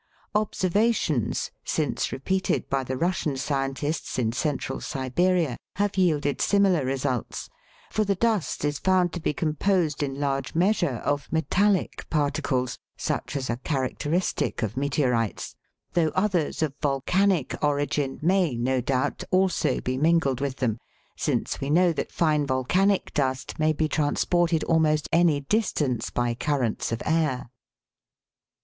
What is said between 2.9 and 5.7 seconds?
Russian scientists in Central Siberia,